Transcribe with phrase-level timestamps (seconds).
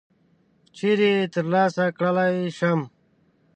[0.75, 2.79] چیري یې ترلاسه کړلای شم؟